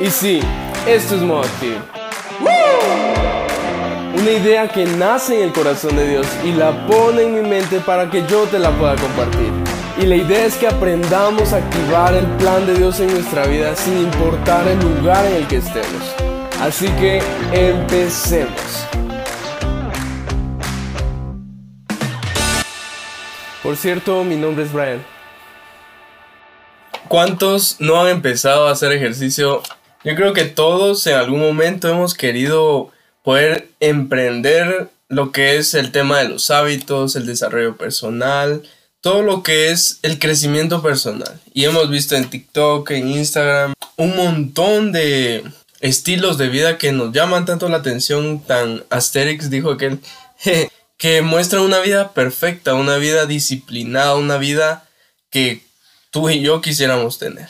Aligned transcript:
Y 0.00 0.10
sí, 0.10 0.40
esto 0.88 1.14
es 1.14 1.22
Modo 1.22 1.42
Activo. 1.42 1.78
Una 4.18 4.30
idea 4.30 4.66
que 4.66 4.86
nace 4.86 5.36
en 5.36 5.48
el 5.48 5.52
corazón 5.52 5.94
de 5.94 6.08
Dios 6.08 6.26
y 6.44 6.52
la 6.52 6.86
pone 6.86 7.22
en 7.22 7.34
mi 7.34 7.48
mente 7.48 7.78
para 7.78 8.10
que 8.10 8.26
yo 8.26 8.42
te 8.44 8.58
la 8.58 8.70
pueda 8.72 8.96
compartir. 8.96 9.52
Y 10.00 10.06
la 10.06 10.16
idea 10.16 10.46
es 10.46 10.56
que 10.56 10.66
aprendamos 10.66 11.52
a 11.52 11.58
activar 11.58 12.12
el 12.14 12.26
plan 12.38 12.66
de 12.66 12.74
Dios 12.74 12.98
en 12.98 13.12
nuestra 13.12 13.46
vida 13.46 13.76
sin 13.76 13.98
importar 13.98 14.66
el 14.66 14.80
lugar 14.80 15.24
en 15.26 15.34
el 15.36 15.46
que 15.46 15.56
estemos. 15.58 16.02
Así 16.60 16.88
que 16.98 17.22
empecemos. 17.52 18.88
Por 23.62 23.76
cierto, 23.76 24.24
mi 24.24 24.34
nombre 24.34 24.64
es 24.64 24.72
Brian. 24.72 25.04
¿Cuántos 27.06 27.76
no 27.78 28.00
han 28.00 28.08
empezado 28.08 28.66
a 28.66 28.72
hacer 28.72 28.90
ejercicio? 28.90 29.62
Yo 30.04 30.14
creo 30.16 30.34
que 30.34 30.44
todos 30.44 31.06
en 31.06 31.14
algún 31.14 31.40
momento 31.40 31.88
hemos 31.88 32.12
querido 32.12 32.92
poder 33.22 33.70
emprender 33.80 34.90
lo 35.08 35.32
que 35.32 35.56
es 35.56 35.72
el 35.72 35.92
tema 35.92 36.18
de 36.18 36.28
los 36.28 36.50
hábitos, 36.50 37.16
el 37.16 37.24
desarrollo 37.24 37.78
personal, 37.78 38.62
todo 39.00 39.22
lo 39.22 39.42
que 39.42 39.70
es 39.70 40.00
el 40.02 40.18
crecimiento 40.18 40.82
personal. 40.82 41.40
Y 41.54 41.64
hemos 41.64 41.88
visto 41.88 42.16
en 42.16 42.28
TikTok, 42.28 42.90
en 42.90 43.08
Instagram, 43.08 43.72
un 43.96 44.14
montón 44.14 44.92
de 44.92 45.42
estilos 45.80 46.36
de 46.36 46.48
vida 46.48 46.76
que 46.76 46.92
nos 46.92 47.12
llaman 47.12 47.46
tanto 47.46 47.70
la 47.70 47.78
atención, 47.78 48.40
tan 48.40 48.84
Asterix 48.90 49.48
dijo 49.48 49.70
aquel, 49.70 50.00
que 50.98 51.22
muestra 51.22 51.62
una 51.62 51.80
vida 51.80 52.12
perfecta, 52.12 52.74
una 52.74 52.96
vida 52.98 53.24
disciplinada, 53.24 54.16
una 54.16 54.36
vida 54.36 54.86
que 55.30 55.62
tú 56.10 56.28
y 56.28 56.42
yo 56.42 56.60
quisiéramos 56.60 57.18
tener. 57.18 57.48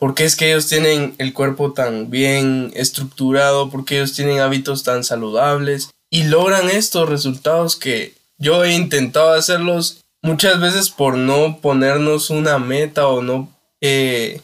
Porque 0.00 0.24
es 0.24 0.34
que 0.34 0.50
ellos 0.50 0.66
tienen 0.66 1.14
el 1.18 1.32
cuerpo 1.32 1.72
tan 1.72 2.10
bien 2.10 2.72
estructurado, 2.74 3.70
porque 3.70 3.98
ellos 3.98 4.14
tienen 4.14 4.40
hábitos 4.40 4.82
tan 4.82 5.04
saludables 5.04 5.90
y 6.10 6.24
logran 6.24 6.68
estos 6.68 7.08
resultados 7.08 7.76
que 7.76 8.14
yo 8.38 8.64
he 8.64 8.74
intentado 8.74 9.32
hacerlos 9.32 10.00
muchas 10.22 10.58
veces 10.60 10.90
por 10.90 11.16
no 11.16 11.60
ponernos 11.60 12.30
una 12.30 12.58
meta 12.58 13.06
o 13.06 13.22
no 13.22 13.48
eh, 13.80 14.40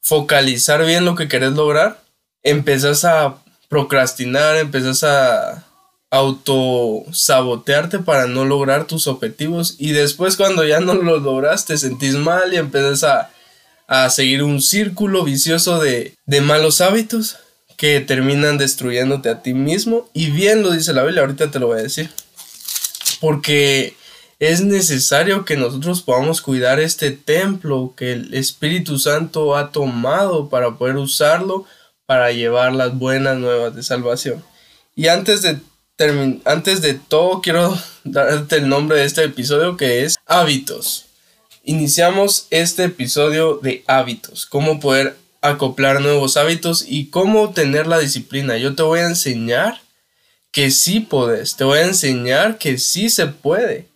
focalizar 0.00 0.84
bien 0.84 1.04
lo 1.04 1.14
que 1.14 1.28
querés 1.28 1.52
lograr, 1.52 2.02
empezás 2.42 3.04
a 3.04 3.36
procrastinar, 3.68 4.56
empezás 4.56 5.04
a 5.04 5.64
autosabotearte 6.10 7.98
para 7.98 8.26
no 8.26 8.44
lograr 8.44 8.86
tus 8.86 9.06
objetivos. 9.06 9.76
Y 9.78 9.92
después 9.92 10.36
cuando 10.36 10.64
ya 10.64 10.80
no 10.80 10.94
los 10.94 11.22
logras 11.22 11.66
te 11.66 11.76
sentís 11.76 12.14
mal 12.14 12.52
y 12.52 12.56
empiezas 12.56 13.04
a, 13.04 13.30
a 13.88 14.08
seguir 14.10 14.44
un 14.44 14.62
círculo 14.62 15.24
vicioso 15.24 15.80
de, 15.80 16.14
de 16.26 16.40
malos 16.40 16.80
hábitos 16.80 17.38
que 17.76 18.00
terminan 18.00 18.58
destruyéndote 18.58 19.30
a 19.30 19.42
ti 19.42 19.54
mismo 19.54 20.08
y 20.12 20.30
bien 20.30 20.62
lo 20.62 20.70
dice 20.70 20.92
la 20.92 21.02
Biblia, 21.02 21.22
ahorita 21.22 21.50
te 21.50 21.58
lo 21.58 21.68
voy 21.68 21.78
a 21.78 21.82
decir. 21.82 22.10
Porque 23.20 23.96
es 24.38 24.60
necesario 24.60 25.44
que 25.44 25.56
nosotros 25.56 26.02
podamos 26.02 26.42
cuidar 26.42 26.78
este 26.78 27.10
templo 27.10 27.94
que 27.96 28.12
el 28.12 28.34
Espíritu 28.34 28.98
Santo 28.98 29.56
ha 29.56 29.72
tomado 29.72 30.48
para 30.48 30.76
poder 30.76 30.96
usarlo 30.96 31.64
para 32.06 32.30
llevar 32.32 32.72
las 32.72 32.96
buenas 32.96 33.36
nuevas 33.38 33.74
de 33.74 33.82
salvación. 33.82 34.44
Y 34.94 35.08
antes 35.08 35.42
de, 35.42 35.58
antes 36.44 36.82
de 36.82 36.94
todo 36.94 37.40
quiero 37.40 37.76
darte 38.04 38.56
el 38.56 38.68
nombre 38.68 38.98
de 38.98 39.04
este 39.04 39.24
episodio 39.24 39.76
que 39.76 40.04
es 40.04 40.16
hábitos. 40.26 41.07
Iniciamos 41.68 42.46
este 42.48 42.84
episodio 42.84 43.58
de 43.62 43.84
hábitos, 43.86 44.46
cómo 44.46 44.80
poder 44.80 45.18
acoplar 45.42 46.00
nuevos 46.00 46.38
hábitos 46.38 46.82
y 46.88 47.10
cómo 47.10 47.50
tener 47.50 47.86
la 47.86 47.98
disciplina. 47.98 48.56
Yo 48.56 48.74
te 48.74 48.82
voy 48.82 49.00
a 49.00 49.06
enseñar 49.08 49.78
que 50.50 50.70
sí 50.70 51.00
puedes, 51.00 51.56
te 51.56 51.64
voy 51.64 51.80
a 51.80 51.84
enseñar 51.84 52.56
que 52.56 52.78
sí 52.78 53.10
se 53.10 53.26
puede. 53.26 53.86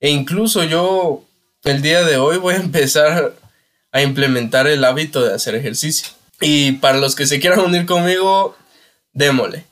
E 0.00 0.10
incluso 0.10 0.64
yo 0.64 1.24
el 1.62 1.82
día 1.82 2.02
de 2.02 2.16
hoy 2.16 2.38
voy 2.38 2.54
a 2.54 2.58
empezar 2.64 3.36
a 3.92 4.02
implementar 4.02 4.66
el 4.66 4.82
hábito 4.82 5.22
de 5.22 5.32
hacer 5.32 5.54
ejercicio. 5.54 6.08
Y 6.40 6.72
para 6.72 6.98
los 6.98 7.14
que 7.14 7.28
se 7.28 7.38
quieran 7.38 7.60
unir 7.60 7.86
conmigo, 7.86 8.56
démosle. 9.12 9.66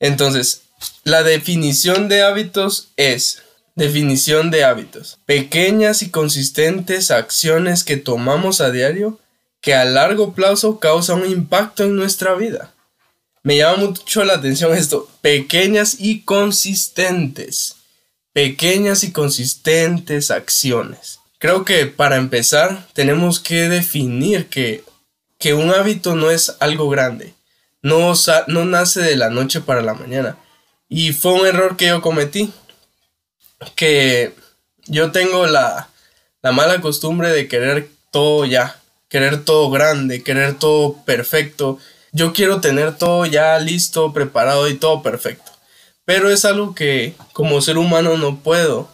Entonces, 0.00 0.64
la 1.04 1.22
definición 1.22 2.10
de 2.10 2.24
hábitos 2.24 2.88
es 2.98 3.42
definición 3.74 4.50
de 4.50 4.64
hábitos. 4.64 5.18
Pequeñas 5.26 6.02
y 6.02 6.10
consistentes 6.10 7.10
acciones 7.10 7.84
que 7.84 7.96
tomamos 7.96 8.60
a 8.60 8.70
diario 8.70 9.18
que 9.60 9.74
a 9.74 9.84
largo 9.84 10.32
plazo 10.32 10.78
causan 10.78 11.22
un 11.22 11.30
impacto 11.30 11.84
en 11.84 11.96
nuestra 11.96 12.34
vida. 12.34 12.72
Me 13.42 13.56
llama 13.56 13.78
mucho 13.78 14.24
la 14.24 14.34
atención 14.34 14.74
esto. 14.74 15.08
Pequeñas 15.20 15.96
y 15.98 16.22
consistentes 16.22 17.76
pequeñas 18.32 19.04
y 19.04 19.12
consistentes 19.12 20.30
acciones. 20.30 21.20
Creo 21.38 21.64
que 21.64 21.86
para 21.86 22.16
empezar 22.16 22.86
tenemos 22.92 23.40
que 23.40 23.68
definir 23.68 24.46
que, 24.48 24.84
que 25.38 25.54
un 25.54 25.70
hábito 25.70 26.14
no 26.14 26.30
es 26.30 26.56
algo 26.60 26.88
grande, 26.88 27.34
no, 27.82 28.12
no 28.46 28.64
nace 28.64 29.00
de 29.00 29.16
la 29.16 29.30
noche 29.30 29.60
para 29.60 29.82
la 29.82 29.94
mañana. 29.94 30.36
Y 30.88 31.12
fue 31.12 31.32
un 31.32 31.46
error 31.46 31.76
que 31.76 31.86
yo 31.86 32.02
cometí, 32.02 32.52
que 33.74 34.34
yo 34.86 35.12
tengo 35.12 35.46
la, 35.46 35.88
la 36.42 36.52
mala 36.52 36.80
costumbre 36.80 37.30
de 37.30 37.48
querer 37.48 37.88
todo 38.10 38.44
ya, 38.44 38.80
querer 39.08 39.44
todo 39.44 39.70
grande, 39.70 40.22
querer 40.22 40.54
todo 40.54 40.96
perfecto. 41.04 41.78
Yo 42.12 42.32
quiero 42.32 42.60
tener 42.60 42.96
todo 42.96 43.26
ya 43.26 43.58
listo, 43.58 44.12
preparado 44.12 44.68
y 44.68 44.74
todo 44.74 45.02
perfecto. 45.02 45.50
Pero 46.04 46.30
es 46.30 46.44
algo 46.44 46.74
que 46.74 47.14
como 47.32 47.60
ser 47.60 47.78
humano 47.78 48.16
no 48.16 48.40
puedo. 48.40 48.88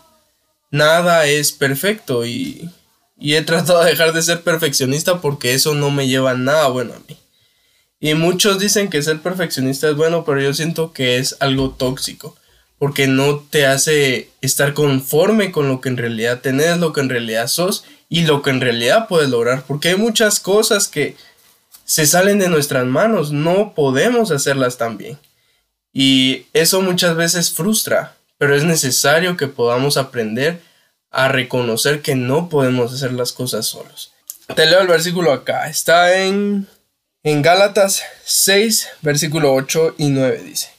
Nada 0.70 1.26
es 1.26 1.52
perfecto 1.52 2.26
y, 2.26 2.70
he 3.18 3.40
tratado 3.42 3.82
de 3.82 3.90
dejar 3.90 4.12
de 4.12 4.20
ser 4.20 4.42
perfeccionista 4.42 5.20
porque 5.20 5.54
eso 5.54 5.74
no 5.74 5.90
me 5.90 6.08
lleva 6.08 6.34
nada 6.34 6.68
bueno 6.68 6.94
a 6.94 6.98
mí. 7.08 7.16
Y 8.00 8.14
muchos 8.14 8.58
dicen 8.58 8.90
que 8.90 9.02
ser 9.02 9.20
perfeccionista 9.20 9.88
es 9.88 9.96
bueno, 9.96 10.24
pero 10.24 10.40
yo 10.40 10.52
siento 10.52 10.92
que 10.92 11.16
es 11.16 11.36
algo 11.40 11.70
tóxico, 11.70 12.36
porque 12.78 13.06
no 13.06 13.38
te 13.38 13.66
hace 13.66 14.30
estar 14.40 14.74
conforme 14.74 15.50
con 15.50 15.68
lo 15.68 15.80
que 15.80 15.88
en 15.88 15.96
realidad 15.96 16.40
tenés, 16.40 16.78
lo 16.78 16.92
que 16.92 17.00
en 17.00 17.08
realidad 17.08 17.48
sos 17.48 17.84
y 18.08 18.22
lo 18.22 18.42
que 18.42 18.50
en 18.50 18.60
realidad 18.60 19.08
puedes 19.08 19.30
lograr, 19.30 19.64
porque 19.66 19.90
hay 19.90 19.96
muchas 19.96 20.40
cosas 20.40 20.88
que 20.88 21.16
se 21.84 22.06
salen 22.06 22.38
de 22.38 22.48
nuestras 22.48 22.84
manos, 22.84 23.32
no 23.32 23.74
podemos 23.74 24.30
hacerlas 24.30 24.76
tan 24.76 24.98
bien. 24.98 25.18
Y 25.92 26.46
eso 26.52 26.82
muchas 26.82 27.16
veces 27.16 27.52
frustra, 27.52 28.16
pero 28.38 28.54
es 28.54 28.64
necesario 28.64 29.36
que 29.36 29.46
podamos 29.46 29.96
aprender 29.96 30.60
a 31.10 31.28
reconocer 31.28 32.02
que 32.02 32.14
no 32.14 32.48
podemos 32.48 32.92
hacer 32.92 33.12
las 33.12 33.32
cosas 33.32 33.66
solos. 33.66 34.12
Te 34.54 34.66
leo 34.66 34.80
el 34.80 34.88
versículo 34.88 35.32
acá. 35.32 35.68
Está 35.68 36.22
en, 36.22 36.66
en 37.22 37.42
Gálatas 37.42 38.02
6, 38.24 38.88
versículo 39.00 39.54
8 39.54 39.94
y 39.96 40.08
9 40.08 40.42
dice. 40.44 40.75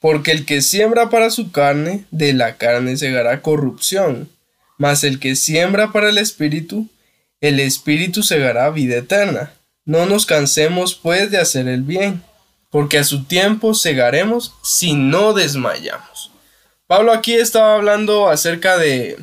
Porque 0.00 0.32
el 0.32 0.46
que 0.46 0.62
siembra 0.62 1.10
para 1.10 1.30
su 1.30 1.52
carne, 1.52 2.04
de 2.10 2.32
la 2.32 2.56
carne 2.56 2.96
segará 2.96 3.42
corrupción. 3.42 4.30
Mas 4.78 5.04
el 5.04 5.20
que 5.20 5.36
siembra 5.36 5.92
para 5.92 6.08
el 6.08 6.18
espíritu, 6.18 6.88
el 7.40 7.60
espíritu 7.60 8.22
segará 8.22 8.70
vida 8.70 8.96
eterna. 8.96 9.52
No 9.84 10.06
nos 10.06 10.26
cansemos 10.26 10.94
pues 10.94 11.30
de 11.30 11.38
hacer 11.38 11.68
el 11.68 11.82
bien 11.82 12.22
porque 12.70 12.98
a 12.98 13.04
su 13.04 13.24
tiempo 13.24 13.74
cegaremos 13.74 14.54
si 14.62 14.94
no 14.94 15.34
desmayamos. 15.34 16.30
Pablo 16.86 17.12
aquí 17.12 17.34
estaba 17.34 17.74
hablando 17.74 18.28
acerca 18.28 18.78
de, 18.78 19.18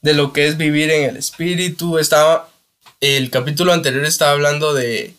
de 0.00 0.14
lo 0.14 0.32
que 0.32 0.46
es 0.46 0.56
vivir 0.56 0.90
en 0.90 1.10
el 1.10 1.16
espíritu. 1.16 1.98
Estaba, 1.98 2.48
el 3.00 3.30
capítulo 3.30 3.72
anterior 3.72 4.04
estaba 4.04 4.32
hablando 4.32 4.74
de, 4.74 5.14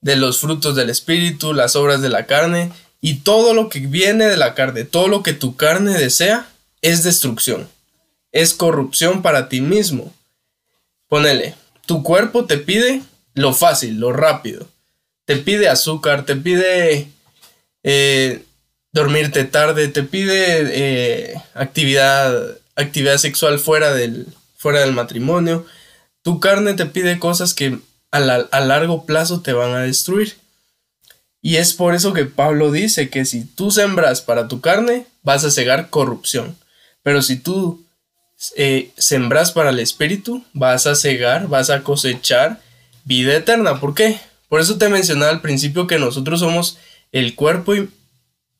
de 0.00 0.16
los 0.16 0.40
frutos 0.40 0.74
del 0.74 0.90
espíritu, 0.90 1.52
las 1.52 1.76
obras 1.76 2.02
de 2.02 2.08
la 2.08 2.26
carne 2.26 2.72
y 3.00 3.20
todo 3.20 3.54
lo 3.54 3.68
que 3.68 3.80
viene 3.80 4.26
de 4.26 4.36
la 4.36 4.54
carne, 4.54 4.84
todo 4.84 5.08
lo 5.08 5.22
que 5.22 5.32
tu 5.32 5.56
carne 5.56 5.96
desea 5.96 6.48
es 6.82 7.02
destrucción, 7.02 7.68
es 8.32 8.54
corrupción 8.54 9.22
para 9.22 9.48
ti 9.48 9.60
mismo. 9.60 10.12
Ponele, 11.08 11.54
tu 11.86 12.02
cuerpo 12.02 12.46
te 12.46 12.58
pide 12.58 13.02
lo 13.34 13.52
fácil, 13.54 13.98
lo 13.98 14.12
rápido 14.12 14.68
te 15.30 15.36
pide 15.36 15.68
azúcar, 15.68 16.24
te 16.24 16.34
pide 16.34 17.06
eh, 17.84 18.42
dormirte 18.90 19.44
tarde, 19.44 19.86
te 19.86 20.02
pide 20.02 20.64
eh, 20.72 21.34
actividad, 21.54 22.58
actividad 22.74 23.16
sexual 23.16 23.60
fuera 23.60 23.92
del, 23.94 24.26
fuera 24.56 24.80
del 24.80 24.92
matrimonio. 24.92 25.64
Tu 26.22 26.40
carne 26.40 26.74
te 26.74 26.84
pide 26.84 27.20
cosas 27.20 27.54
que 27.54 27.78
a, 28.10 28.18
a 28.18 28.60
largo 28.60 29.06
plazo 29.06 29.40
te 29.40 29.52
van 29.52 29.70
a 29.70 29.82
destruir. 29.82 30.36
Y 31.42 31.56
es 31.56 31.72
por 31.72 31.94
eso 31.94 32.12
que 32.12 32.26
Pablo 32.26 32.70
dice 32.70 33.08
que 33.08 33.24
si 33.24 33.44
tú 33.44 33.70
sembras 33.70 34.20
para 34.20 34.48
tu 34.48 34.60
carne, 34.60 35.06
vas 35.22 35.44
a 35.44 35.50
cegar 35.50 35.90
corrupción. 35.90 36.56
Pero 37.02 37.22
si 37.22 37.36
tú 37.36 37.84
eh, 38.56 38.90
sembras 38.96 39.52
para 39.52 39.70
el 39.70 39.78
espíritu, 39.78 40.44
vas 40.52 40.86
a 40.86 40.94
cegar, 40.94 41.48
vas 41.48 41.70
a 41.70 41.82
cosechar 41.82 42.60
vida 43.04 43.34
eterna. 43.34 43.80
¿Por 43.80 43.94
qué? 43.94 44.18
Por 44.48 44.60
eso 44.60 44.78
te 44.78 44.88
mencionaba 44.88 45.30
al 45.30 45.40
principio 45.40 45.86
que 45.86 45.98
nosotros 45.98 46.40
somos 46.40 46.78
el 47.12 47.34
cuerpo 47.34 47.74
y 47.74 47.88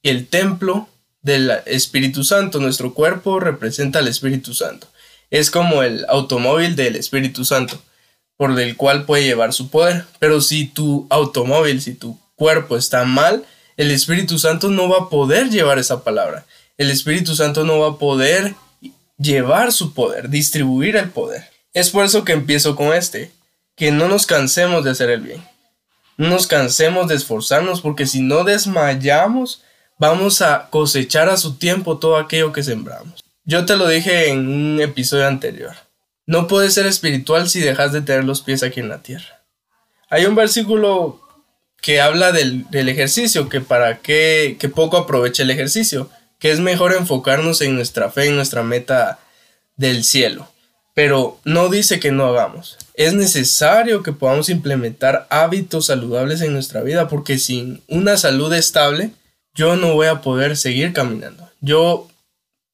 el 0.02 0.26
templo 0.28 0.88
del 1.22 1.50
Espíritu 1.66 2.24
Santo. 2.24 2.60
Nuestro 2.60 2.94
cuerpo 2.94 3.40
representa 3.40 3.98
al 3.98 4.08
Espíritu 4.08 4.54
Santo. 4.54 4.86
Es 5.30 5.50
como 5.50 5.82
el 5.82 6.06
automóvil 6.08 6.76
del 6.76 6.96
Espíritu 6.96 7.44
Santo, 7.44 7.82
por 8.36 8.58
el 8.58 8.76
cual 8.76 9.04
puede 9.04 9.24
llevar 9.24 9.52
su 9.52 9.68
poder. 9.68 10.04
Pero 10.18 10.40
si 10.40 10.66
tu 10.66 11.06
automóvil, 11.10 11.82
si 11.82 11.94
tu 11.94 12.18
cuerpo 12.40 12.78
está 12.78 13.04
mal, 13.04 13.44
el 13.76 13.90
Espíritu 13.90 14.38
Santo 14.38 14.70
no 14.70 14.88
va 14.88 14.96
a 15.00 15.08
poder 15.10 15.50
llevar 15.50 15.78
esa 15.78 16.02
palabra. 16.02 16.46
El 16.78 16.90
Espíritu 16.90 17.36
Santo 17.36 17.64
no 17.64 17.80
va 17.80 17.88
a 17.88 17.98
poder 17.98 18.54
llevar 19.18 19.72
su 19.72 19.92
poder, 19.92 20.30
distribuir 20.30 20.96
el 20.96 21.10
poder. 21.10 21.50
Es 21.74 21.90
por 21.90 22.06
eso 22.06 22.24
que 22.24 22.32
empiezo 22.32 22.76
con 22.76 22.94
este, 22.94 23.30
que 23.76 23.90
no 23.90 24.08
nos 24.08 24.24
cansemos 24.24 24.84
de 24.84 24.90
hacer 24.92 25.10
el 25.10 25.20
bien. 25.20 25.46
No 26.16 26.30
nos 26.30 26.46
cansemos 26.46 27.08
de 27.08 27.16
esforzarnos 27.16 27.82
porque 27.82 28.06
si 28.06 28.22
no 28.22 28.44
desmayamos, 28.44 29.62
vamos 29.98 30.40
a 30.40 30.70
cosechar 30.70 31.28
a 31.28 31.36
su 31.36 31.56
tiempo 31.56 31.98
todo 31.98 32.16
aquello 32.16 32.52
que 32.52 32.62
sembramos. 32.62 33.22
Yo 33.44 33.66
te 33.66 33.76
lo 33.76 33.86
dije 33.86 34.30
en 34.30 34.48
un 34.48 34.80
episodio 34.80 35.26
anterior. 35.26 35.76
No 36.24 36.46
puedes 36.46 36.72
ser 36.72 36.86
espiritual 36.86 37.50
si 37.50 37.60
dejas 37.60 37.92
de 37.92 38.00
tener 38.00 38.24
los 38.24 38.40
pies 38.40 38.62
aquí 38.62 38.80
en 38.80 38.88
la 38.88 39.02
tierra. 39.02 39.42
Hay 40.08 40.24
un 40.24 40.34
versículo 40.34 41.20
que 41.80 42.00
habla 42.00 42.32
del, 42.32 42.66
ejercicio, 42.72 43.48
que 43.48 43.60
para 43.60 43.98
qué, 43.98 44.56
que 44.58 44.68
poco 44.68 44.96
aproveche 44.96 45.42
el 45.42 45.50
ejercicio, 45.50 46.10
que 46.38 46.50
es 46.50 46.60
mejor 46.60 46.92
enfocarnos 46.92 47.60
en 47.60 47.74
nuestra 47.74 48.10
fe, 48.10 48.26
en 48.26 48.36
nuestra 48.36 48.62
meta 48.62 49.18
del 49.76 50.04
cielo. 50.04 50.48
Pero 50.94 51.38
no 51.44 51.68
dice 51.68 52.00
que 52.00 52.12
no 52.12 52.26
hagamos. 52.26 52.76
Es 52.94 53.14
necesario 53.14 54.02
que 54.02 54.12
podamos 54.12 54.48
implementar 54.48 55.26
hábitos 55.30 55.86
saludables 55.86 56.40
en 56.42 56.52
nuestra 56.52 56.82
vida, 56.82 57.08
porque 57.08 57.38
sin 57.38 57.82
una 57.88 58.16
salud 58.16 58.52
estable, 58.52 59.12
yo 59.54 59.76
no 59.76 59.94
voy 59.94 60.08
a 60.08 60.20
poder 60.20 60.56
seguir 60.56 60.92
caminando. 60.92 61.48
Yo 61.60 62.08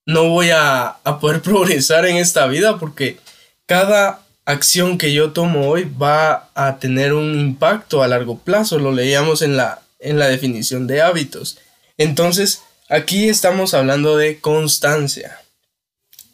no 0.07 0.29
voy 0.29 0.51
a, 0.51 0.97
a 1.05 1.21
poder 1.21 1.43
progresar 1.43 2.07
en 2.07 2.17
esta 2.17 2.47
vida 2.47 2.79
porque 2.79 3.19
cada 3.67 4.26
acción 4.47 4.97
que 4.97 5.13
yo 5.13 5.33
tomo 5.33 5.69
hoy 5.69 5.85
va 5.85 6.51
a 6.55 6.79
tener 6.79 7.13
un 7.13 7.39
impacto 7.39 8.03
a 8.03 8.09
largo 8.09 8.39
plazo. 8.39 8.79
Lo 8.79 8.93
leíamos 8.93 9.43
en 9.43 9.57
la, 9.57 9.83
en 9.99 10.19
la 10.19 10.29
definición 10.29 10.87
de 10.87 11.03
hábitos. 11.03 11.59
Entonces, 11.99 12.63
aquí 12.89 13.29
estamos 13.29 13.75
hablando 13.75 14.17
de 14.17 14.41
constancia. 14.41 15.39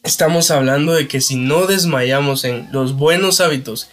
Estamos 0.04 0.50
hablando 0.50 0.92
de 0.92 1.08
que 1.08 1.20
si 1.20 1.36
no 1.36 1.66
desmayamos 1.66 2.44
en 2.44 2.68
los 2.70 2.94
buenos 2.94 3.40
hábitos 3.40 3.88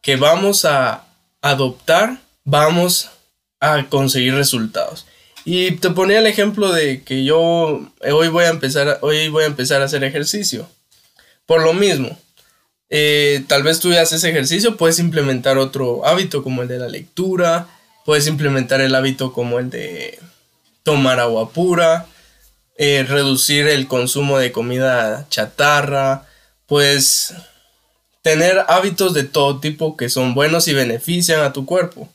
que 0.00 0.16
vamos 0.16 0.64
a 0.64 1.04
adoptar, 1.40 2.18
vamos 2.44 3.10
a 3.60 3.86
conseguir 3.88 4.34
resultados. 4.34 5.06
Y 5.44 5.72
te 5.72 5.90
ponía 5.90 6.18
el 6.18 6.26
ejemplo 6.26 6.72
de 6.72 7.02
que 7.02 7.24
yo 7.24 7.88
hoy 8.00 8.28
voy 8.28 8.44
a 8.44 8.48
empezar, 8.48 8.98
hoy 9.02 9.28
voy 9.28 9.44
a 9.44 9.48
empezar 9.48 9.82
a 9.82 9.84
hacer 9.84 10.02
ejercicio. 10.04 10.68
Por 11.46 11.62
lo 11.62 11.74
mismo, 11.74 12.18
eh, 12.94 13.42
tal 13.48 13.62
vez 13.62 13.80
tú 13.80 13.90
haces 13.94 14.22
ejercicio, 14.22 14.76
puedes 14.76 14.98
implementar 14.98 15.56
otro 15.56 16.04
hábito 16.04 16.42
como 16.42 16.60
el 16.60 16.68
de 16.68 16.78
la 16.78 16.88
lectura, 16.88 17.66
puedes 18.04 18.26
implementar 18.26 18.82
el 18.82 18.94
hábito 18.94 19.32
como 19.32 19.58
el 19.58 19.70
de 19.70 20.18
tomar 20.82 21.18
agua 21.18 21.48
pura, 21.52 22.04
eh, 22.76 23.06
reducir 23.08 23.66
el 23.66 23.88
consumo 23.88 24.36
de 24.36 24.52
comida 24.52 25.26
chatarra, 25.30 26.26
puedes 26.66 27.32
tener 28.20 28.62
hábitos 28.68 29.14
de 29.14 29.24
todo 29.24 29.58
tipo 29.58 29.96
que 29.96 30.10
son 30.10 30.34
buenos 30.34 30.68
y 30.68 30.74
benefician 30.74 31.40
a 31.40 31.54
tu 31.54 31.64
cuerpo. 31.64 32.10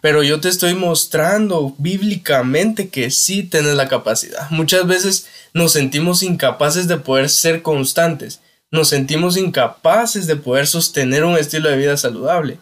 Pero 0.00 0.22
yo 0.22 0.40
te 0.40 0.48
estoy 0.48 0.74
mostrando 0.74 1.74
bíblicamente 1.78 2.88
que 2.88 3.10
sí 3.10 3.42
tienes 3.42 3.74
la 3.74 3.88
capacidad. 3.88 4.48
Muchas 4.50 4.86
veces 4.86 5.26
nos 5.54 5.72
sentimos 5.72 6.22
incapaces 6.22 6.86
de 6.86 6.98
poder 6.98 7.28
ser 7.28 7.62
constantes 7.62 8.38
nos 8.74 8.88
sentimos 8.88 9.36
incapaces 9.36 10.26
de 10.26 10.34
poder 10.34 10.66
sostener 10.66 11.22
un 11.22 11.38
estilo 11.38 11.70
de 11.70 11.76
vida 11.76 11.96
saludable. 11.96 12.58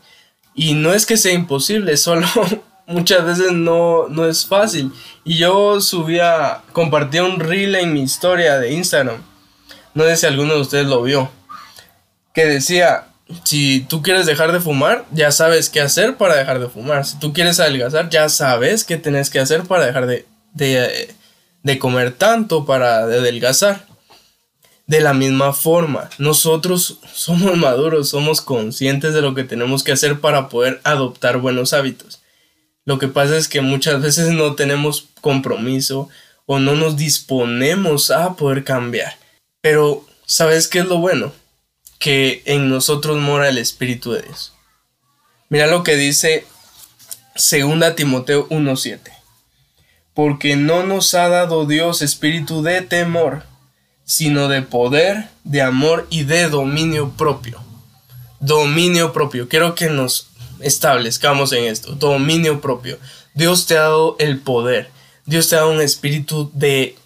Y 0.54 0.74
no 0.74 0.92
es 0.92 1.06
que 1.06 1.16
sea 1.16 1.32
imposible, 1.32 1.96
solo 1.96 2.26
muchas 2.86 3.24
veces 3.24 3.52
no, 3.52 4.08
no 4.08 4.26
es 4.26 4.44
fácil. 4.44 4.92
Y 5.24 5.38
yo 5.38 5.80
subía, 5.80 6.60
compartía 6.72 7.24
un 7.24 7.40
reel 7.40 7.74
en 7.76 7.94
mi 7.94 8.02
historia 8.02 8.58
de 8.58 8.74
Instagram. 8.74 9.22
No 9.94 10.04
sé 10.04 10.18
si 10.18 10.26
alguno 10.26 10.52
de 10.52 10.60
ustedes 10.60 10.86
lo 10.86 11.02
vio. 11.02 11.30
Que 12.34 12.44
decía, 12.44 13.06
si 13.44 13.80
tú 13.80 14.02
quieres 14.02 14.26
dejar 14.26 14.52
de 14.52 14.60
fumar, 14.60 15.06
ya 15.12 15.32
sabes 15.32 15.70
qué 15.70 15.80
hacer 15.80 16.18
para 16.18 16.36
dejar 16.36 16.60
de 16.60 16.68
fumar. 16.68 17.06
Si 17.06 17.18
tú 17.18 17.32
quieres 17.32 17.58
adelgazar, 17.58 18.10
ya 18.10 18.28
sabes 18.28 18.84
qué 18.84 18.98
tienes 18.98 19.30
que 19.30 19.40
hacer 19.40 19.62
para 19.62 19.86
dejar 19.86 20.04
de, 20.04 20.26
de, 20.52 21.14
de 21.62 21.78
comer 21.78 22.12
tanto, 22.12 22.66
para 22.66 22.98
adelgazar. 22.98 23.86
De 24.92 25.00
la 25.00 25.14
misma 25.14 25.54
forma, 25.54 26.10
nosotros 26.18 26.98
somos 27.14 27.56
maduros, 27.56 28.10
somos 28.10 28.42
conscientes 28.42 29.14
de 29.14 29.22
lo 29.22 29.34
que 29.34 29.42
tenemos 29.42 29.82
que 29.82 29.92
hacer 29.92 30.20
para 30.20 30.50
poder 30.50 30.82
adoptar 30.84 31.38
buenos 31.38 31.72
hábitos. 31.72 32.20
Lo 32.84 32.98
que 32.98 33.08
pasa 33.08 33.38
es 33.38 33.48
que 33.48 33.62
muchas 33.62 34.02
veces 34.02 34.34
no 34.34 34.54
tenemos 34.54 35.08
compromiso 35.22 36.10
o 36.44 36.58
no 36.58 36.74
nos 36.74 36.98
disponemos 36.98 38.10
a 38.10 38.34
poder 38.34 38.64
cambiar. 38.64 39.16
Pero, 39.62 40.04
¿sabes 40.26 40.68
qué 40.68 40.80
es 40.80 40.84
lo 40.84 40.98
bueno? 40.98 41.32
Que 41.98 42.42
en 42.44 42.68
nosotros 42.68 43.16
mora 43.16 43.48
el 43.48 43.56
Espíritu 43.56 44.12
de 44.12 44.20
Dios. 44.20 44.52
Mira 45.48 45.68
lo 45.68 45.84
que 45.84 45.96
dice 45.96 46.44
2 47.36 47.96
Timoteo 47.96 48.46
1.7. 48.50 49.00
Porque 50.12 50.56
no 50.56 50.82
nos 50.84 51.14
ha 51.14 51.30
dado 51.30 51.64
Dios 51.64 52.02
espíritu 52.02 52.62
de 52.62 52.82
temor, 52.82 53.50
sino 54.04 54.48
de 54.48 54.62
poder, 54.62 55.28
de 55.44 55.62
amor 55.62 56.06
y 56.10 56.24
de 56.24 56.48
dominio 56.48 57.10
propio. 57.10 57.60
Dominio 58.40 59.12
propio. 59.12 59.48
Quiero 59.48 59.74
que 59.74 59.88
nos 59.88 60.28
establezcamos 60.60 61.52
en 61.52 61.64
esto. 61.64 61.92
Dominio 61.94 62.60
propio. 62.60 62.98
Dios 63.34 63.66
te 63.66 63.76
ha 63.76 63.82
dado 63.82 64.16
el 64.18 64.38
poder. 64.40 64.90
Dios 65.26 65.48
te 65.48 65.56
ha 65.56 65.60
dado 65.60 65.72
un 65.72 65.80
espíritu 65.80 66.50
de 66.54 66.96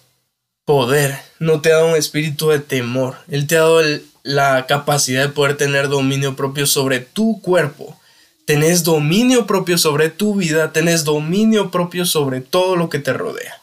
poder. 0.65 1.17
No 1.39 1.61
te 1.61 1.71
ha 1.71 1.75
dado 1.75 1.89
un 1.89 1.95
espíritu 1.95 2.49
de 2.49 2.59
temor. 2.59 3.15
Él 3.29 3.47
te 3.47 3.57
ha 3.57 3.61
dado 3.61 3.81
la 4.23 4.65
capacidad 4.67 5.21
de 5.21 5.29
poder 5.29 5.55
tener 5.57 5.89
dominio 5.89 6.35
propio 6.35 6.65
sobre 6.65 6.99
tu 6.99 7.41
cuerpo. 7.41 7.97
Tenés 8.45 8.83
dominio 8.83 9.45
propio 9.45 9.77
sobre 9.77 10.09
tu 10.09 10.35
vida. 10.35 10.73
Tenés 10.73 11.03
dominio 11.03 11.69
propio 11.69 12.05
sobre 12.05 12.41
todo 12.41 12.75
lo 12.75 12.89
que 12.89 12.99
te 12.99 13.13
rodea. 13.13 13.61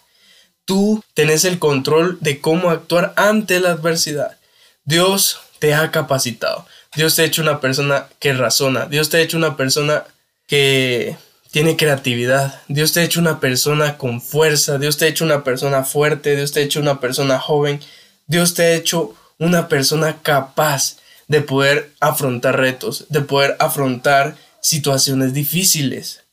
Tú 0.65 1.03
tenés 1.15 1.45
el 1.45 1.59
control 1.59 2.19
de 2.21 2.41
cómo 2.41 2.71
actuar 2.71 3.13
ante 3.17 3.61
la 3.61 3.71
adversidad. 3.71 4.39
Dios 4.85 5.41
te 5.59 5.75
ha 5.75 5.91
capacitado. 5.91 6.67
Dios 6.95 7.17
te 7.17 7.23
ha 7.23 7.25
hecho 7.27 7.43
una 7.43 7.61
persona 7.61 8.07
que 8.19 8.33
razona. 8.33 8.87
Dios 8.87 9.11
te 9.11 9.19
ha 9.19 9.21
hecho 9.21 9.37
una 9.37 9.57
persona 9.57 10.05
que 10.47 11.17
tiene 11.51 11.77
creatividad. 11.77 12.63
Dios 12.69 12.93
te 12.93 13.01
ha 13.01 13.05
hecho 13.05 13.21
una 13.21 13.41
persona 13.41 13.99
con 13.99 14.21
fuerza. 14.21 14.79
Dios 14.79 14.97
te 14.97 15.05
ha 15.05 15.09
hecho 15.09 15.25
una 15.25 15.45
persona 15.45 15.85
fuerte. 15.85 16.37
Dios 16.37 16.53
te 16.53 16.61
ha 16.61 16.65
hecho 16.65 16.81
una 16.81 17.01
persona 17.01 17.39
joven. 17.39 17.81
Dios 18.27 18.55
te 18.55 18.63
ha 18.63 18.75
hecho 18.75 19.15
una 19.39 19.69
persona 19.69 20.23
capaz 20.23 20.97
de 21.29 21.41
poder 21.41 21.93
afrontar 22.01 22.59
retos, 22.59 23.07
de 23.09 23.21
poder 23.21 23.57
afrontar 23.59 24.37
situaciones 24.61 25.33
difíciles. 25.33 26.25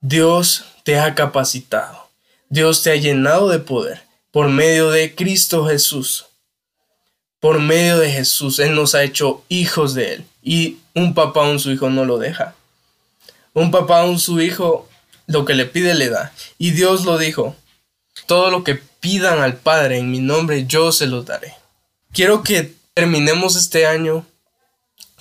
Dios 0.00 0.64
te 0.84 0.98
ha 0.98 1.14
capacitado. 1.14 1.99
Dios 2.50 2.82
te 2.82 2.90
ha 2.90 2.96
llenado 2.96 3.48
de 3.48 3.60
poder 3.60 4.02
por 4.32 4.48
medio 4.48 4.90
de 4.90 5.14
Cristo 5.14 5.66
Jesús. 5.66 6.26
Por 7.38 7.60
medio 7.60 7.98
de 7.98 8.10
Jesús, 8.10 8.58
Él 8.58 8.74
nos 8.74 8.96
ha 8.96 9.04
hecho 9.04 9.44
hijos 9.48 9.94
de 9.94 10.14
Él. 10.14 10.24
Y 10.42 10.78
un 10.94 11.14
papá 11.14 11.42
un 11.42 11.60
su 11.60 11.70
hijo 11.70 11.90
no 11.90 12.04
lo 12.04 12.18
deja. 12.18 12.56
Un 13.54 13.70
papá 13.70 14.02
un 14.02 14.18
su 14.18 14.40
hijo 14.40 14.88
lo 15.28 15.44
que 15.44 15.54
le 15.54 15.64
pide 15.64 15.94
le 15.94 16.08
da. 16.08 16.32
Y 16.58 16.72
Dios 16.72 17.04
lo 17.04 17.18
dijo. 17.18 17.54
Todo 18.26 18.50
lo 18.50 18.64
que 18.64 18.74
pidan 18.74 19.38
al 19.38 19.56
Padre 19.56 19.98
en 19.98 20.10
mi 20.10 20.18
nombre, 20.18 20.66
yo 20.66 20.90
se 20.90 21.06
los 21.06 21.26
daré. 21.26 21.54
Quiero 22.12 22.42
que 22.42 22.74
terminemos 22.94 23.54
este 23.54 23.86
año 23.86 24.26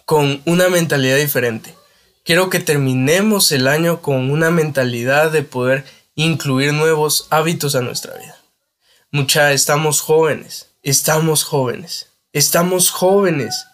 con 0.06 0.42
una 0.46 0.68
mentalidad 0.70 1.18
diferente. 1.18 1.76
Quiero 2.26 2.50
que 2.50 2.60
terminemos 2.60 3.52
el 3.52 3.68
año 3.68 4.02
con 4.02 4.32
una 4.32 4.50
mentalidad 4.50 5.32
de 5.32 5.44
poder 5.44 5.86
incluir 6.24 6.74
nuevos 6.74 7.28
hábitos 7.30 7.76
a 7.76 7.82
nuestra 7.82 8.18
vida. 8.18 8.38
Mucha, 9.10 9.54
estamos 9.54 10.02
jóvenes, 10.02 10.68
estamos 10.84 11.44
jóvenes, 11.44 12.08
estamos 12.34 12.90
jóvenes 12.92 13.66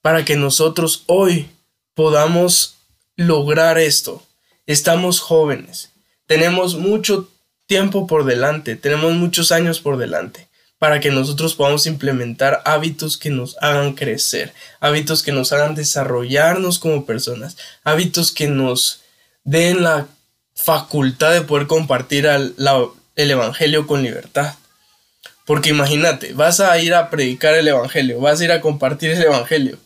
para 0.00 0.24
que 0.24 0.36
nosotros 0.36 1.04
hoy 1.06 1.50
podamos 1.94 2.76
lograr 3.16 3.78
esto. 3.78 4.22
Estamos 4.66 5.20
jóvenes, 5.20 5.90
tenemos 6.26 6.76
mucho 6.76 7.28
tiempo 7.66 8.06
por 8.06 8.24
delante, 8.24 8.76
tenemos 8.76 9.12
muchos 9.12 9.52
años 9.52 9.80
por 9.80 9.98
delante, 9.98 10.48
para 10.78 11.00
que 11.00 11.10
nosotros 11.10 11.54
podamos 11.54 11.86
implementar 11.86 12.62
hábitos 12.64 13.18
que 13.18 13.30
nos 13.30 13.58
hagan 13.60 13.92
crecer, 13.92 14.54
hábitos 14.78 15.22
que 15.22 15.32
nos 15.32 15.52
hagan 15.52 15.74
desarrollarnos 15.74 16.78
como 16.78 17.04
personas, 17.04 17.58
hábitos 17.84 18.32
que 18.32 18.46
nos 18.46 19.02
den 19.44 19.82
la 19.82 20.06
facultad 20.64 21.32
de 21.32 21.42
poder 21.42 21.66
compartir 21.66 22.26
el 22.26 23.30
Evangelio 23.30 23.86
con 23.86 24.02
libertad. 24.02 24.54
Porque 25.46 25.70
imagínate, 25.70 26.32
vas 26.32 26.60
a 26.60 26.78
ir 26.78 26.94
a 26.94 27.10
predicar 27.10 27.54
el 27.54 27.68
Evangelio, 27.68 28.20
vas 28.20 28.40
a 28.40 28.44
ir 28.44 28.52
a 28.52 28.60
compartir 28.60 29.10
el 29.10 29.22
Evangelio, 29.22 29.78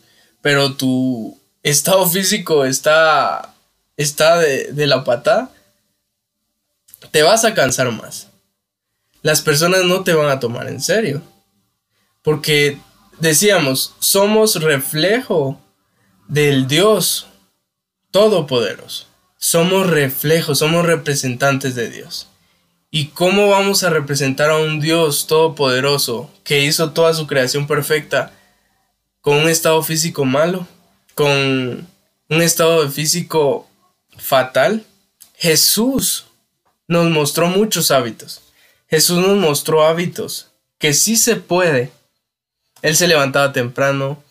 pero 0.42 0.74
tu 0.74 1.40
estado 1.62 2.06
físico 2.06 2.64
está, 2.64 3.54
está 3.96 4.38
de, 4.38 4.72
de 4.72 4.86
la 4.86 5.04
patada, 5.04 5.50
te 7.10 7.22
vas 7.22 7.44
a 7.44 7.54
cansar 7.54 7.90
más 7.92 8.28
las 9.24 9.40
personas 9.40 9.84
no 9.84 10.04
te 10.04 10.12
van 10.12 10.28
a 10.28 10.38
tomar 10.38 10.68
en 10.68 10.82
serio. 10.82 11.22
Porque 12.22 12.78
decíamos, 13.18 13.94
somos 13.98 14.56
reflejo 14.56 15.58
del 16.28 16.68
Dios 16.68 17.26
Todopoderoso. 18.10 19.06
Somos 19.44 19.86
reflejo, 19.86 20.54
somos 20.54 20.86
representantes 20.86 21.74
de 21.74 21.90
Dios. 21.90 22.28
¿Y 22.90 23.08
cómo 23.08 23.50
vamos 23.50 23.84
a 23.84 23.90
representar 23.90 24.48
a 24.48 24.56
un 24.56 24.80
Dios 24.80 25.26
todopoderoso 25.26 26.30
que 26.44 26.64
hizo 26.64 26.92
toda 26.92 27.12
su 27.12 27.26
creación 27.26 27.66
perfecta 27.66 28.32
con 29.20 29.36
un 29.36 29.50
estado 29.50 29.82
físico 29.82 30.24
malo? 30.24 30.66
¿Con 31.14 31.86
un 32.30 32.42
estado 32.42 32.90
físico 32.90 33.68
fatal? 34.16 34.82
Jesús 35.36 36.24
nos 36.88 37.10
mostró 37.10 37.48
muchos 37.48 37.90
hábitos. 37.90 38.40
Jesús 38.88 39.18
nos 39.18 39.36
mostró 39.36 39.86
hábitos, 39.86 40.52
que 40.78 40.94
sí 40.94 41.18
se 41.18 41.36
puede. 41.36 41.92
Él 42.80 42.96
se 42.96 43.08
levantaba 43.08 43.52
temprano. 43.52 44.24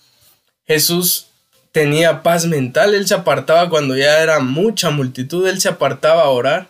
Jesús 0.65 1.27
tenía 1.73 2.23
paz 2.23 2.45
mental. 2.45 2.95
Él 2.95 3.05
se 3.05 3.13
apartaba 3.13 3.69
cuando 3.69 3.97
ya 3.97 4.23
era 4.23 4.39
mucha 4.39 4.89
multitud. 4.89 5.45
Él 5.45 5.59
se 5.59 5.67
apartaba 5.67 6.23
a 6.23 6.29
orar. 6.29 6.69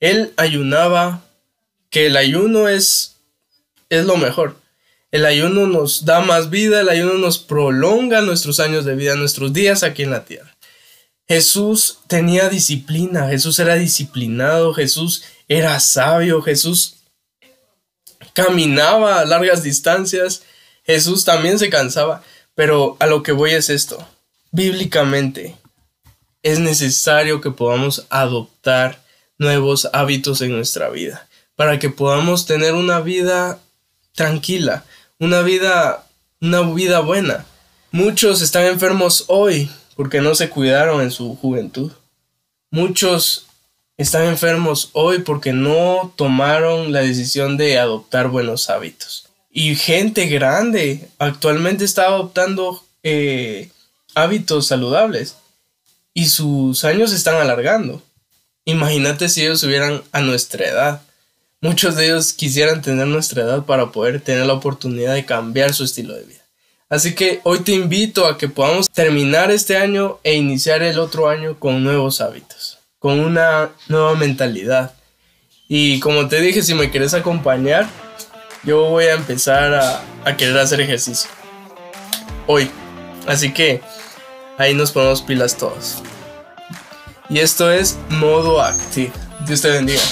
Él 0.00 0.32
ayunaba. 0.38 1.22
Que 1.90 2.06
el 2.06 2.16
ayuno 2.16 2.68
es, 2.68 3.16
es 3.90 4.06
lo 4.06 4.16
mejor. 4.16 4.56
El 5.12 5.24
ayuno 5.26 5.66
nos 5.66 6.06
da 6.06 6.20
más 6.20 6.48
vida. 6.48 6.80
El 6.80 6.88
ayuno 6.88 7.14
nos 7.14 7.38
prolonga 7.38 8.22
nuestros 8.22 8.58
años 8.58 8.86
de 8.86 8.94
vida, 8.94 9.14
nuestros 9.16 9.52
días 9.52 9.82
aquí 9.82 10.02
en 10.02 10.10
la 10.10 10.24
tierra. 10.24 10.56
Jesús 11.28 11.98
tenía 12.06 12.48
disciplina. 12.48 13.28
Jesús 13.28 13.58
era 13.58 13.74
disciplinado. 13.74 14.72
Jesús 14.72 15.24
era 15.46 15.78
sabio. 15.78 16.40
Jesús 16.40 16.96
caminaba 18.36 19.20
a 19.20 19.24
largas 19.24 19.62
distancias, 19.62 20.42
Jesús 20.84 21.24
también 21.24 21.58
se 21.58 21.70
cansaba, 21.70 22.22
pero 22.54 22.98
a 23.00 23.06
lo 23.06 23.22
que 23.22 23.32
voy 23.32 23.52
es 23.52 23.70
esto. 23.70 24.06
Bíblicamente 24.56 25.54
es 26.42 26.60
necesario 26.60 27.42
que 27.42 27.50
podamos 27.50 28.06
adoptar 28.08 29.02
nuevos 29.36 29.86
hábitos 29.92 30.40
en 30.40 30.52
nuestra 30.52 30.88
vida, 30.88 31.28
para 31.56 31.78
que 31.78 31.90
podamos 31.90 32.46
tener 32.46 32.72
una 32.72 33.00
vida 33.00 33.58
tranquila, 34.14 34.86
una 35.18 35.42
vida 35.42 36.06
una 36.40 36.62
vida 36.62 37.00
buena. 37.00 37.44
Muchos 37.90 38.40
están 38.40 38.64
enfermos 38.64 39.24
hoy 39.26 39.70
porque 39.94 40.22
no 40.22 40.34
se 40.34 40.48
cuidaron 40.48 41.02
en 41.02 41.10
su 41.10 41.36
juventud. 41.36 41.92
Muchos 42.70 43.48
están 43.98 44.24
enfermos 44.24 44.88
hoy 44.94 45.18
porque 45.18 45.52
no 45.52 46.14
tomaron 46.16 46.92
la 46.92 47.00
decisión 47.00 47.58
de 47.58 47.78
adoptar 47.78 48.28
buenos 48.28 48.70
hábitos. 48.70 49.28
Y 49.50 49.76
gente 49.76 50.28
grande 50.28 51.10
actualmente 51.18 51.84
está 51.84 52.06
adoptando 52.06 52.82
eh, 53.02 53.68
hábitos 54.16 54.66
saludables 54.66 55.36
y 56.12 56.26
sus 56.26 56.84
años 56.84 57.10
se 57.10 57.16
están 57.16 57.36
alargando. 57.36 58.02
Imagínate 58.64 59.28
si 59.28 59.42
ellos 59.42 59.56
estuvieran 59.56 60.02
a 60.10 60.20
nuestra 60.22 60.66
edad. 60.66 61.02
Muchos 61.60 61.94
de 61.94 62.06
ellos 62.06 62.32
quisieran 62.32 62.82
tener 62.82 63.06
nuestra 63.06 63.44
edad 63.44 63.64
para 63.64 63.92
poder 63.92 64.20
tener 64.20 64.46
la 64.46 64.54
oportunidad 64.54 65.14
de 65.14 65.24
cambiar 65.24 65.72
su 65.72 65.84
estilo 65.84 66.14
de 66.14 66.24
vida. 66.24 66.42
Así 66.88 67.14
que 67.14 67.40
hoy 67.44 67.60
te 67.60 67.72
invito 67.72 68.26
a 68.26 68.36
que 68.36 68.48
podamos 68.48 68.90
terminar 68.90 69.52
este 69.52 69.76
año 69.76 70.18
e 70.24 70.34
iniciar 70.34 70.82
el 70.82 70.98
otro 70.98 71.28
año 71.28 71.58
con 71.60 71.84
nuevos 71.84 72.20
hábitos 72.20 72.76
con 73.06 73.20
una 73.20 73.70
nueva 73.86 74.16
mentalidad. 74.16 74.92
Y 75.68 76.00
como 76.00 76.26
te 76.26 76.40
dije, 76.40 76.60
si 76.62 76.74
me 76.74 76.90
quieres 76.90 77.14
acompañar, 77.14 77.86
yo 78.64 78.90
voy 78.90 79.04
a 79.04 79.14
empezar 79.14 79.74
a, 79.74 80.36
querer 80.36 80.58
hacer 80.58 80.80
ejercicio. 80.80 81.30
Hoy. 82.48 82.68
Así 83.28 83.52
que 83.52 83.80
ahí 84.58 84.74
nos 84.74 84.92
ponemos 84.92 85.22
pilas 85.22 85.56
todos. 85.56 86.02
Y 87.28 87.40
esto 87.40 87.70
es 87.70 87.98
modo 88.08 88.60
activo. 88.62 89.12
Dios 89.46 89.62
te 89.62 89.70
bendiga. 89.70 90.02